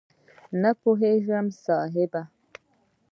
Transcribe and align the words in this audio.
نه 0.61 0.71
پوهېږم 0.81 1.47
صاحب؟! 1.63 2.13